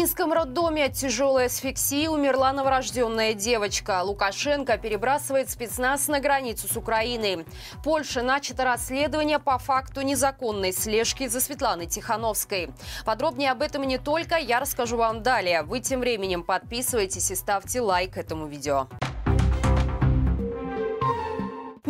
Минском 0.00 0.32
роддоме 0.32 0.86
от 0.86 0.94
тяжелой 0.94 1.44
асфиксии 1.44 2.06
умерла 2.06 2.54
новорожденная 2.54 3.34
девочка. 3.34 4.02
Лукашенко 4.02 4.78
перебрасывает 4.78 5.50
спецназ 5.50 6.08
на 6.08 6.20
границу 6.20 6.68
с 6.68 6.74
Украиной. 6.74 7.44
Польша 7.84 8.22
начато 8.22 8.64
расследование 8.64 9.38
по 9.38 9.58
факту 9.58 10.00
незаконной 10.00 10.72
слежки 10.72 11.28
за 11.28 11.42
Светланой 11.42 11.84
Тихановской. 11.84 12.70
Подробнее 13.04 13.50
об 13.50 13.60
этом 13.60 13.82
не 13.82 13.98
только 13.98 14.36
я 14.36 14.58
расскажу 14.58 14.96
вам 14.96 15.22
далее. 15.22 15.64
Вы 15.64 15.80
тем 15.80 16.00
временем 16.00 16.44
подписывайтесь 16.44 17.30
и 17.30 17.34
ставьте 17.34 17.82
лайк 17.82 18.16
этому 18.16 18.46
видео. 18.46 18.88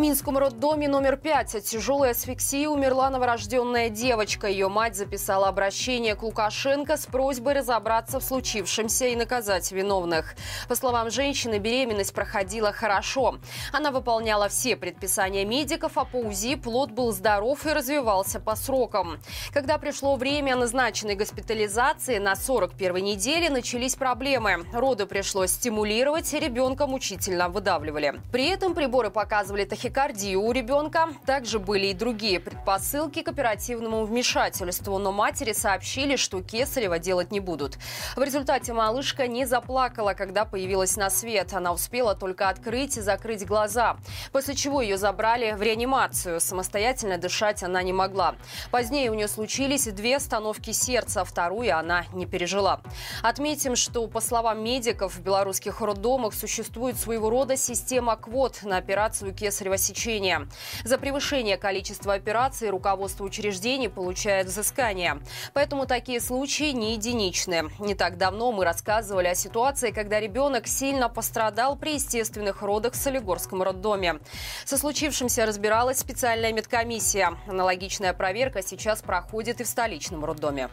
Минском 0.01 0.39
роддоме 0.39 0.89
номер 0.89 1.19
5 1.19 1.57
от 1.57 1.65
тяжелой 1.65 2.13
асфиксии 2.13 2.65
умерла 2.65 3.11
новорожденная 3.11 3.91
девочка. 3.91 4.47
Ее 4.47 4.69
мать 4.69 4.97
записала 4.97 5.49
обращение 5.49 6.15
к 6.15 6.23
Лукашенко 6.23 6.97
с 6.97 7.05
просьбой 7.05 7.53
разобраться 7.53 8.19
в 8.19 8.25
случившемся 8.25 9.09
и 9.09 9.15
наказать 9.15 9.71
виновных. 9.71 10.37
По 10.69 10.75
словам 10.75 11.11
женщины, 11.11 11.59
беременность 11.59 12.15
проходила 12.15 12.73
хорошо. 12.73 13.41
Она 13.73 13.91
выполняла 13.91 14.49
все 14.49 14.75
предписания 14.75 15.45
медиков, 15.45 15.99
а 15.99 16.07
по 16.07 16.17
УЗИ 16.17 16.55
плод 16.55 16.93
был 16.93 17.13
здоров 17.13 17.67
и 17.67 17.73
развивался 17.75 18.41
по 18.41 18.57
срокам. 18.57 19.21
Когда 19.53 19.77
пришло 19.77 20.17
время 20.17 20.57
назначенной 20.57 21.15
госпитализации, 21.15 22.17
на 22.17 22.37
41 22.37 23.05
неделе 23.05 23.51
начались 23.51 23.97
проблемы. 23.97 24.65
Роды 24.73 25.05
пришлось 25.05 25.51
стимулировать, 25.51 26.33
и 26.33 26.41
ребенка 26.41 26.87
мучительно 26.87 27.51
выдавливали. 27.51 28.15
При 28.33 28.49
этом 28.49 28.75
приборы 28.75 29.11
показывали 29.11 29.67
тахикардию 29.67 29.90
у 30.37 30.53
ребенка. 30.53 31.09
Также 31.27 31.59
были 31.59 31.89
и 31.89 31.95
другие 31.95 32.39
предпосылки 32.39 33.23
к 33.23 33.29
оперативному 33.29 34.05
вмешательству, 34.05 34.99
но 34.99 35.13
матери 35.13 35.53
сообщили, 35.53 36.17
что 36.17 36.43
кесарева 36.43 36.99
делать 36.99 37.33
не 37.33 37.41
будут. 37.41 37.77
В 38.17 38.23
результате 38.23 38.73
малышка 38.73 39.27
не 39.27 39.47
заплакала, 39.47 40.15
когда 40.15 40.45
появилась 40.45 40.97
на 40.97 41.11
свет. 41.11 41.53
Она 41.53 41.73
успела 41.73 42.15
только 42.15 42.49
открыть 42.49 42.97
и 42.99 43.01
закрыть 43.01 43.45
глаза, 43.45 43.97
после 44.33 44.55
чего 44.55 44.81
ее 44.81 44.97
забрали 44.97 45.53
в 45.53 45.63
реанимацию. 45.63 46.41
Самостоятельно 46.41 47.19
дышать 47.19 47.63
она 47.63 47.83
не 47.83 47.93
могла. 47.93 48.37
Позднее 48.71 49.11
у 49.11 49.15
нее 49.15 49.29
случились 49.29 49.87
две 49.87 50.17
остановки 50.17 50.71
сердца, 50.71 51.25
вторую 51.25 51.77
она 51.77 52.05
не 52.13 52.27
пережила. 52.27 52.81
Отметим, 53.23 53.77
что, 53.77 54.07
по 54.07 54.21
словам 54.21 54.63
медиков, 54.63 55.15
в 55.15 55.21
белорусских 55.21 55.81
роддомах 55.81 56.35
существует 56.35 56.97
своего 56.97 57.29
рода 57.29 57.57
система 57.57 58.17
квот 58.17 58.63
на 58.63 58.77
операцию 58.77 59.35
кесарева 59.35 59.77
сечения. 59.81 60.49
За 60.85 60.99
превышение 60.99 61.57
количества 61.57 62.15
операций 62.15 62.71
руководство 62.71 63.25
учреждений 63.25 63.89
получает 63.89 64.47
взыскание. 64.47 65.21
Поэтому 65.55 65.87
такие 65.87 66.21
случаи 66.21 66.71
не 66.73 66.95
единичны. 66.95 67.71
Не 67.79 67.95
так 67.95 68.19
давно 68.19 68.53
мы 68.53 68.65
рассказывали 68.65 69.29
о 69.29 69.35
ситуации, 69.35 69.91
когда 69.91 70.21
ребенок 70.21 70.67
сильно 70.67 71.09
пострадал 71.09 71.77
при 71.77 71.95
естественных 71.95 72.63
родах 72.63 72.93
в 72.93 72.97
Солигорском 72.97 73.63
роддоме. 73.63 74.21
Со 74.65 74.79
случившимся 74.79 75.47
разбиралась 75.47 75.99
специальная 75.99 76.53
медкомиссия. 76.53 77.37
Аналогичная 77.47 78.13
проверка 78.13 78.63
сейчас 78.63 79.03
проходит 79.03 79.61
и 79.61 79.65
в 79.65 79.69
столичном 79.69 80.25
роддоме. 80.25 80.69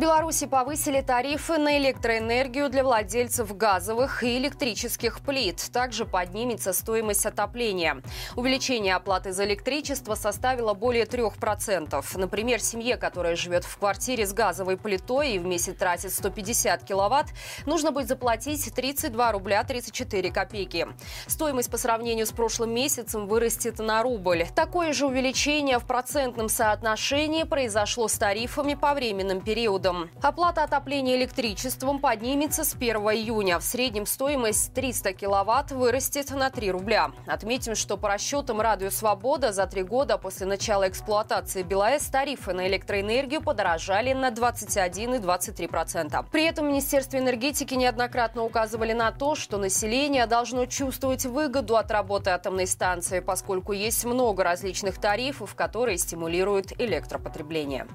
Беларуси 0.00 0.46
повысили 0.46 1.02
тарифы 1.02 1.58
на 1.58 1.76
электроэнергию 1.76 2.70
для 2.70 2.84
владельцев 2.84 3.54
газовых 3.54 4.22
и 4.22 4.38
электрических 4.38 5.20
плит. 5.20 5.62
Также 5.74 6.06
поднимется 6.06 6.72
стоимость 6.72 7.26
отопления. 7.26 8.00
Увеличение 8.34 8.94
оплаты 8.94 9.32
за 9.32 9.44
электричество 9.44 10.14
составило 10.14 10.72
более 10.72 11.04
3%. 11.04 12.02
Например, 12.16 12.60
семье, 12.60 12.96
которая 12.96 13.36
живет 13.36 13.64
в 13.64 13.76
квартире 13.76 14.24
с 14.24 14.32
газовой 14.32 14.78
плитой 14.78 15.32
и 15.32 15.38
в 15.38 15.44
месяц 15.44 15.74
тратит 15.76 16.14
150 16.14 16.82
киловатт, 16.82 17.26
нужно 17.66 17.92
будет 17.92 18.08
заплатить 18.08 18.72
32 18.74 19.32
рубля 19.32 19.62
34 19.64 20.32
копейки. 20.32 20.88
Стоимость 21.26 21.70
по 21.70 21.76
сравнению 21.76 22.24
с 22.24 22.32
прошлым 22.32 22.72
месяцем 22.72 23.28
вырастет 23.28 23.78
на 23.80 24.02
рубль. 24.02 24.46
Такое 24.54 24.94
же 24.94 25.04
увеличение 25.04 25.78
в 25.78 25.84
процентном 25.84 26.48
соотношении 26.48 27.42
произошло 27.42 28.08
с 28.08 28.14
тарифами 28.14 28.72
по 28.72 28.94
временным 28.94 29.42
периодам 29.42 29.89
периодом. 29.90 30.10
Оплата 30.22 30.64
отопления 30.64 31.16
электричеством 31.16 31.98
поднимется 31.98 32.64
с 32.64 32.74
1 32.74 32.96
июня. 32.96 33.58
В 33.58 33.64
среднем 33.64 34.06
стоимость 34.06 34.72
300 34.74 35.12
киловатт 35.14 35.72
вырастет 35.72 36.30
на 36.30 36.50
3 36.50 36.70
рубля. 36.70 37.10
Отметим, 37.26 37.74
что 37.74 37.96
по 37.96 38.08
расчетам 38.08 38.60
«Радио 38.60 38.90
Свобода» 38.90 39.52
за 39.52 39.66
три 39.66 39.82
года 39.82 40.18
после 40.18 40.46
начала 40.46 40.88
эксплуатации 40.88 41.62
БелАЭС 41.62 42.06
тарифы 42.06 42.52
на 42.52 42.66
электроэнергию 42.68 43.42
подорожали 43.42 44.12
на 44.12 44.30
21 44.30 45.14
и 45.14 45.18
23%. 45.18 46.26
При 46.30 46.44
этом 46.44 46.68
Министерство 46.68 47.18
энергетики 47.18 47.74
неоднократно 47.74 48.44
указывали 48.44 48.92
на 48.92 49.10
то, 49.12 49.34
что 49.34 49.58
население 49.58 50.26
должно 50.26 50.66
чувствовать 50.66 51.24
выгоду 51.24 51.76
от 51.76 51.90
работы 51.90 52.30
атомной 52.30 52.66
станции, 52.66 53.20
поскольку 53.20 53.72
есть 53.72 54.04
много 54.04 54.44
различных 54.44 54.98
тарифов, 54.98 55.54
которые 55.54 55.98
стимулируют 55.98 56.72
электропотребление. 56.78 57.86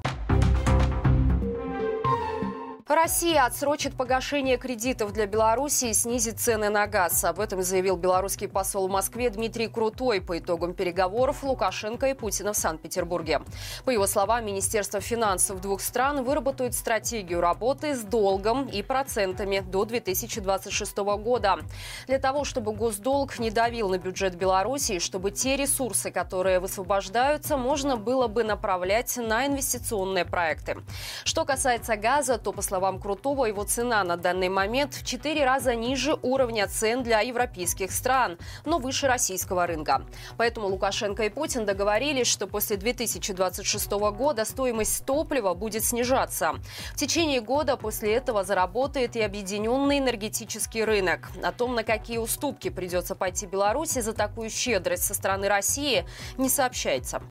Россия 2.88 3.44
отсрочит 3.46 3.98
погашение 3.98 4.58
кредитов 4.58 5.12
для 5.12 5.26
Беларуси 5.26 5.86
и 5.86 5.94
снизит 5.96 6.40
цены 6.40 6.70
на 6.70 6.86
газ. 6.86 7.24
Об 7.24 7.40
этом 7.40 7.64
заявил 7.64 7.98
белорусский 7.98 8.48
посол 8.48 8.88
в 8.88 8.92
Москве 8.92 9.32
Дмитрий 9.32 9.68
Крутой 9.68 10.22
по 10.22 10.38
итогам 10.38 10.76
переговоров 10.76 11.42
Лукашенко 11.42 12.06
и 12.06 12.14
Путина 12.14 12.54
в 12.54 12.58
Санкт-Петербурге. 12.58 13.42
По 13.86 13.90
его 13.90 14.06
словам, 14.06 14.46
Министерство 14.46 15.02
финансов 15.02 15.62
двух 15.62 15.82
стран 15.82 16.24
выработают 16.24 16.76
стратегию 16.76 17.42
работы 17.42 17.96
с 17.96 18.04
долгом 18.04 18.68
и 18.68 18.84
процентами 18.84 19.62
до 19.62 19.86
2026 19.86 20.98
года. 20.98 21.58
Для 22.06 22.20
того, 22.20 22.44
чтобы 22.44 22.72
госдолг 22.72 23.40
не 23.40 23.50
давил 23.50 23.90
на 23.90 23.98
бюджет 23.98 24.36
Беларуси 24.36 24.92
и 24.92 25.00
чтобы 25.00 25.32
те 25.32 25.58
ресурсы, 25.58 26.12
которые 26.12 26.60
высвобождаются, 26.60 27.58
можно 27.58 27.98
было 27.98 28.28
бы 28.28 28.44
направлять 28.44 29.18
на 29.18 29.48
инвестиционные 29.48 30.26
проекты. 30.26 30.78
Что 31.24 31.46
касается 31.46 31.96
газа, 31.96 32.38
то, 32.38 32.52
по 32.52 32.62
словам 32.62 32.75
словам 32.76 33.00
Крутого, 33.00 33.46
его 33.46 33.64
цена 33.64 34.04
на 34.04 34.18
данный 34.18 34.50
момент 34.50 34.96
в 34.96 35.06
4 35.06 35.46
раза 35.46 35.76
ниже 35.76 36.18
уровня 36.22 36.68
цен 36.68 37.04
для 37.04 37.22
европейских 37.22 37.90
стран, 37.90 38.38
но 38.66 38.80
выше 38.80 39.08
российского 39.08 39.66
рынка. 39.66 40.02
Поэтому 40.36 40.68
Лукашенко 40.68 41.24
и 41.24 41.30
Путин 41.30 41.66
договорились, 41.66 42.28
что 42.28 42.48
после 42.48 42.76
2026 42.76 43.92
года 44.12 44.44
стоимость 44.44 45.06
топлива 45.06 45.54
будет 45.54 45.86
снижаться. 45.86 46.56
В 46.94 46.98
течение 46.98 47.40
года 47.40 47.78
после 47.78 48.14
этого 48.14 48.44
заработает 48.44 49.16
и 49.16 49.22
объединенный 49.22 50.00
энергетический 50.00 50.84
рынок. 50.84 51.30
О 51.42 51.54
том, 51.54 51.76
на 51.76 51.86
какие 51.86 52.18
уступки 52.18 52.70
придется 52.70 53.16
пойти 53.16 53.46
Беларуси 53.46 54.02
за 54.02 54.12
такую 54.12 54.50
щедрость 54.50 55.06
со 55.06 55.14
стороны 55.14 55.48
России, 55.48 56.06
не 56.38 56.50
сообщается. 56.50 57.22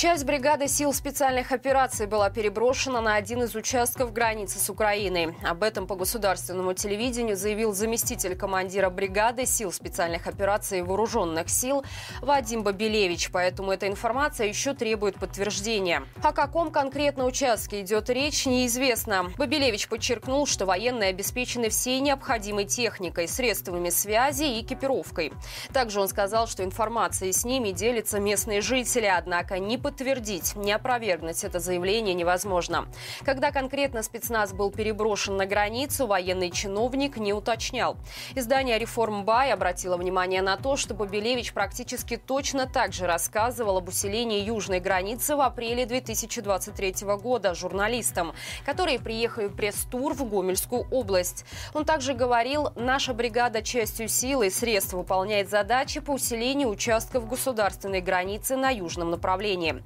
Часть 0.00 0.24
бригады 0.24 0.68
сил 0.68 0.92
специальных 0.92 1.50
операций 1.50 2.06
была 2.06 2.30
переброшена 2.30 3.00
на 3.00 3.16
один 3.16 3.42
из 3.42 3.56
участков 3.56 4.12
границы 4.12 4.60
с 4.60 4.70
Украиной. 4.70 5.34
Об 5.42 5.64
этом 5.64 5.88
по 5.88 5.96
государственному 5.96 6.72
телевидению 6.72 7.36
заявил 7.36 7.72
заместитель 7.72 8.36
командира 8.36 8.90
бригады 8.90 9.44
сил 9.44 9.72
специальных 9.72 10.28
операций 10.28 10.82
вооруженных 10.82 11.50
сил 11.50 11.82
Вадим 12.20 12.62
Бабелевич. 12.62 13.30
Поэтому 13.32 13.72
эта 13.72 13.88
информация 13.88 14.46
еще 14.46 14.72
требует 14.72 15.16
подтверждения. 15.16 16.04
О 16.22 16.32
каком 16.32 16.70
конкретно 16.70 17.24
участке 17.24 17.80
идет 17.80 18.08
речь, 18.08 18.46
неизвестно. 18.46 19.32
Бабелевич 19.36 19.88
подчеркнул, 19.88 20.46
что 20.46 20.64
военные 20.64 21.10
обеспечены 21.10 21.70
всей 21.70 21.98
необходимой 21.98 22.66
техникой, 22.66 23.26
средствами 23.26 23.90
связи 23.90 24.44
и 24.44 24.62
экипировкой. 24.62 25.32
Также 25.72 26.00
он 26.00 26.06
сказал, 26.06 26.46
что 26.46 26.62
информацией 26.62 27.32
с 27.32 27.44
ними 27.44 27.72
делятся 27.72 28.20
местные 28.20 28.60
жители, 28.60 29.06
однако 29.06 29.58
не 29.58 29.76
подтвердить, 29.88 30.54
не 30.54 30.72
опровергнуть 30.72 31.44
это 31.44 31.60
заявление 31.60 32.12
невозможно. 32.12 32.88
Когда 33.24 33.50
конкретно 33.50 34.02
спецназ 34.02 34.52
был 34.52 34.70
переброшен 34.70 35.38
на 35.38 35.46
границу, 35.46 36.06
военный 36.06 36.50
чиновник 36.50 37.16
не 37.16 37.32
уточнял. 37.32 37.96
Издание 38.34 38.78
«Реформ 38.78 39.24
Бай» 39.24 39.50
обратило 39.50 39.96
внимание 39.96 40.42
на 40.42 40.58
то, 40.58 40.76
что 40.76 40.92
Бабелевич 40.92 41.54
практически 41.54 42.18
точно 42.18 42.66
так 42.66 42.92
же 42.92 43.06
рассказывал 43.06 43.78
об 43.78 43.88
усилении 43.88 44.42
южной 44.42 44.80
границы 44.80 45.36
в 45.36 45.40
апреле 45.40 45.86
2023 45.86 46.94
года 47.22 47.54
журналистам, 47.54 48.34
которые 48.66 48.98
приехали 48.98 49.46
в 49.46 49.56
пресс-тур 49.56 50.12
в 50.12 50.28
Гомельскую 50.28 50.86
область. 50.90 51.46
Он 51.72 51.86
также 51.86 52.12
говорил, 52.12 52.72
наша 52.76 53.14
бригада 53.14 53.62
частью 53.62 54.08
силы 54.08 54.48
и 54.48 54.50
средств 54.50 54.92
выполняет 54.92 55.48
задачи 55.48 56.00
по 56.00 56.10
усилению 56.10 56.68
участков 56.68 57.26
государственной 57.26 58.02
границы 58.02 58.54
на 58.56 58.68
южном 58.68 59.10
направлении. 59.10 59.77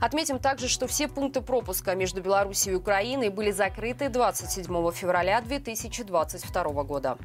Отметим 0.00 0.38
также, 0.38 0.68
что 0.68 0.86
все 0.86 1.08
пункты 1.08 1.40
пропуска 1.40 1.94
между 1.94 2.20
Беларусью 2.22 2.74
и 2.74 2.76
Украиной 2.76 3.28
были 3.28 3.50
закрыты 3.50 4.08
27 4.08 4.92
февраля 4.92 5.40
2022 5.40 6.64
года. 6.84 7.18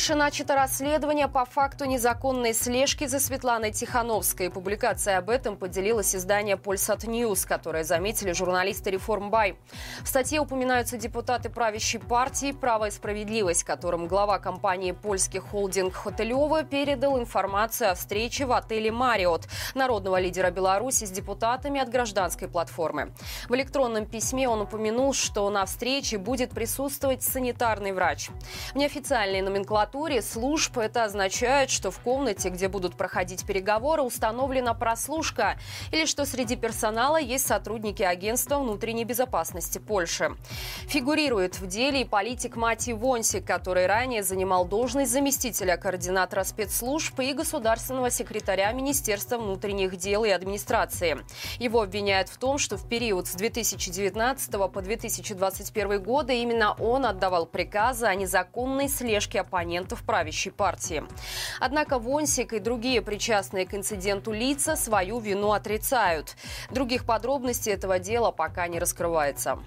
Польше 0.00 0.14
начато 0.14 0.54
расследование 0.54 1.28
по 1.28 1.44
факту 1.44 1.84
незаконной 1.84 2.54
слежки 2.54 3.06
за 3.06 3.20
Светланой 3.20 3.70
Тихановской. 3.70 4.48
Публикацией 4.48 5.18
об 5.18 5.28
этом 5.28 5.58
поделилось 5.58 6.16
издание 6.16 6.56
Polsat 6.56 7.04
News, 7.04 7.44
которое 7.44 7.84
заметили 7.84 8.32
журналисты 8.32 8.92
Reform.by. 8.92 9.58
В 10.00 10.08
статье 10.08 10.40
упоминаются 10.40 10.96
депутаты 10.96 11.50
правящей 11.50 12.00
партии 12.00 12.52
«Право 12.52 12.86
и 12.86 12.90
справедливость», 12.90 13.64
которым 13.64 14.06
глава 14.08 14.38
компании 14.38 14.92
«Польский 14.92 15.38
холдинг 15.38 15.94
Хотелева» 15.94 16.62
передал 16.62 17.18
информацию 17.18 17.90
о 17.90 17.94
встрече 17.94 18.46
в 18.46 18.52
отеле 18.52 18.90
«Мариот» 18.90 19.48
народного 19.74 20.18
лидера 20.18 20.50
Беларуси 20.50 21.04
с 21.04 21.10
депутатами 21.10 21.78
от 21.78 21.90
гражданской 21.90 22.48
платформы. 22.48 23.12
В 23.50 23.54
электронном 23.54 24.06
письме 24.06 24.48
он 24.48 24.62
упомянул, 24.62 25.12
что 25.12 25.50
на 25.50 25.66
встрече 25.66 26.16
будет 26.16 26.52
присутствовать 26.52 27.22
санитарный 27.22 27.92
врач. 27.92 28.30
В 28.72 28.76
неофициальной 28.76 29.42
номенклатуре 29.42 29.89
номенклатуре 29.90 30.22
служб 30.22 30.78
это 30.78 31.04
означает, 31.04 31.70
что 31.70 31.90
в 31.90 31.98
комнате, 32.00 32.50
где 32.50 32.68
будут 32.68 32.94
проходить 32.96 33.44
переговоры, 33.44 34.02
установлена 34.02 34.74
прослушка 34.74 35.58
или 35.92 36.06
что 36.06 36.24
среди 36.24 36.56
персонала 36.56 37.18
есть 37.18 37.46
сотрудники 37.46 38.02
Агентства 38.02 38.58
внутренней 38.58 39.04
безопасности 39.04 39.78
Польши. 39.78 40.36
Фигурирует 40.86 41.58
в 41.58 41.66
деле 41.66 42.02
и 42.02 42.04
политик 42.04 42.56
Мати 42.56 42.92
Вонсик, 42.92 43.44
который 43.44 43.86
ранее 43.86 44.22
занимал 44.22 44.64
должность 44.64 45.12
заместителя 45.12 45.76
координатора 45.76 46.44
спецслужб 46.44 47.18
и 47.20 47.32
государственного 47.32 48.10
секретаря 48.10 48.72
Министерства 48.72 49.38
внутренних 49.38 49.96
дел 49.96 50.24
и 50.24 50.30
администрации. 50.30 51.18
Его 51.58 51.82
обвиняют 51.82 52.28
в 52.28 52.38
том, 52.38 52.58
что 52.58 52.76
в 52.76 52.88
период 52.88 53.26
с 53.26 53.34
2019 53.34 54.50
по 54.72 54.82
2021 54.82 56.02
годы 56.02 56.42
именно 56.42 56.74
он 56.74 57.06
отдавал 57.06 57.46
приказы 57.46 58.06
о 58.06 58.14
незаконной 58.14 58.88
слежке 58.88 59.40
оппонентов 59.40 59.69
оппонентов 59.70 60.02
правящей 60.02 60.52
партии. 60.52 61.04
Однако 61.60 61.98
Вонсик 61.98 62.52
и 62.52 62.58
другие 62.58 63.02
причастные 63.02 63.66
к 63.66 63.74
инциденту 63.74 64.32
лица 64.32 64.76
свою 64.76 65.20
вину 65.20 65.52
отрицают. 65.52 66.36
Других 66.70 67.04
подробностей 67.04 67.72
этого 67.72 67.98
дела 67.98 68.32
пока 68.32 68.66
не 68.66 68.80
раскрывается. 68.80 69.60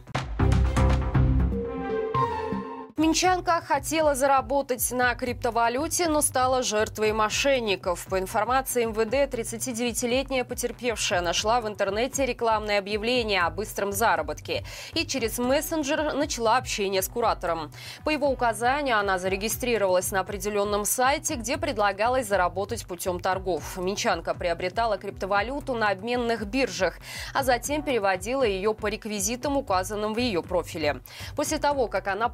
Минчанка 2.96 3.60
хотела 3.66 4.14
заработать 4.14 4.92
на 4.92 5.16
криптовалюте, 5.16 6.08
но 6.08 6.22
стала 6.22 6.62
жертвой 6.62 7.12
мошенников. 7.12 8.06
По 8.06 8.20
информации 8.20 8.86
МВД, 8.86 9.34
39-летняя 9.34 10.44
потерпевшая 10.44 11.22
нашла 11.22 11.60
в 11.60 11.68
интернете 11.68 12.24
рекламное 12.24 12.78
объявление 12.78 13.42
о 13.42 13.50
быстром 13.50 13.94
заработке 13.94 14.64
и 14.94 15.08
через 15.08 15.40
мессенджер 15.40 16.14
начала 16.14 16.58
общение 16.58 17.02
с 17.02 17.08
куратором. 17.08 17.72
По 18.06 18.12
его 18.12 18.30
указанию 18.30 19.00
она 19.00 19.18
зарегистрировалась 19.18 20.12
на 20.12 20.20
определенном 20.20 20.86
сайте, 20.86 21.34
где 21.34 21.58
предлагалось 21.58 22.28
заработать 22.28 22.86
путем 22.86 23.20
торгов. 23.20 23.76
Минчанка 23.78 24.36
приобретала 24.36 25.00
криптовалюту 25.00 25.74
на 25.74 25.90
обменных 25.90 26.46
биржах, 26.46 27.00
а 27.34 27.42
затем 27.42 27.82
переводила 27.82 28.44
ее 28.44 28.76
по 28.76 28.86
реквизитам, 28.86 29.58
указанным 29.58 30.14
в 30.14 30.20
ее 30.20 30.44
профиле. 30.44 31.02
После 31.36 31.58
того, 31.58 31.88
как 31.88 32.08
она 32.08 32.30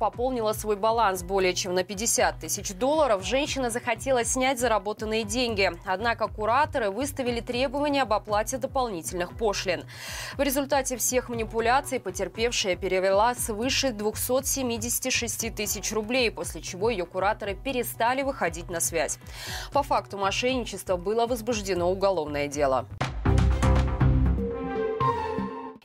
пополнила 0.49 0.53
свой 0.53 0.75
баланс 0.75 1.23
более 1.23 1.53
чем 1.53 1.73
на 1.73 1.83
50 1.83 2.39
тысяч 2.39 2.73
долларов, 2.73 3.23
женщина 3.23 3.69
захотела 3.69 4.23
снять 4.23 4.59
заработанные 4.59 5.23
деньги. 5.23 5.71
Однако 5.85 6.27
кураторы 6.27 6.89
выставили 6.89 7.39
требования 7.41 8.03
об 8.03 8.13
оплате 8.13 8.57
дополнительных 8.57 9.37
пошлин. 9.37 9.83
В 10.37 10.41
результате 10.41 10.97
всех 10.97 11.29
манипуляций 11.29 11.99
потерпевшая 11.99 12.75
перевела 12.75 13.35
свыше 13.35 13.91
276 13.91 15.55
тысяч 15.55 15.91
рублей, 15.93 16.31
после 16.31 16.61
чего 16.61 16.89
ее 16.89 17.05
кураторы 17.05 17.55
перестали 17.55 18.23
выходить 18.23 18.69
на 18.69 18.79
связь. 18.79 19.19
По 19.73 19.83
факту 19.83 20.17
мошенничества 20.17 20.97
было 20.97 21.27
возбуждено 21.27 21.91
уголовное 21.91 22.47
дело. 22.47 22.85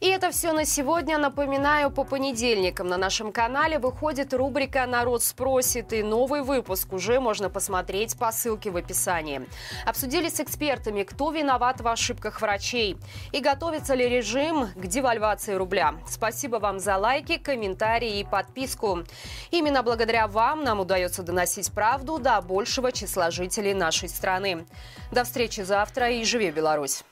И 0.04 0.08
это 0.08 0.30
все 0.30 0.52
на 0.52 0.66
сегодня. 0.66 1.16
Напоминаю, 1.16 1.90
по 1.90 2.04
понедельникам 2.04 2.88
на 2.88 2.98
нашем 2.98 3.32
канале 3.32 3.78
выходит 3.78 4.34
рубрика 4.34 4.84
«Народ 4.84 5.22
спросит» 5.22 5.94
и 5.94 6.02
новый 6.02 6.42
выпуск 6.42 6.92
уже 6.92 7.20
можно 7.20 7.48
посмотреть 7.48 8.18
по 8.18 8.30
ссылке 8.30 8.70
в 8.70 8.76
описании. 8.76 9.48
Обсудили 9.86 10.28
с 10.28 10.40
экспертами, 10.40 11.04
кто 11.04 11.30
виноват 11.30 11.80
в 11.80 11.88
ошибках 11.88 12.42
врачей 12.42 12.98
и 13.32 13.40
готовится 13.40 13.94
ли 13.94 14.06
режим 14.06 14.68
к 14.74 14.86
девальвации 14.86 15.54
рубля. 15.54 15.94
Спасибо 16.06 16.56
вам 16.56 16.80
за 16.80 16.98
лайки, 16.98 17.38
комментарии 17.38 18.20
и 18.20 18.24
подписку. 18.24 19.04
Именно 19.52 19.82
благодаря 19.82 20.26
вам 20.28 20.64
нам 20.64 20.80
удается 20.80 21.22
доносить 21.22 21.72
правду 21.72 22.18
до 22.18 22.42
большего 22.42 22.92
числа 22.92 23.30
жителей 23.30 23.72
нашей 23.72 24.10
страны. 24.10 24.66
До 25.12 25.24
встречи 25.24 25.62
завтра 25.62 26.10
и 26.10 26.24
живи 26.24 26.50
Беларусь! 26.50 27.04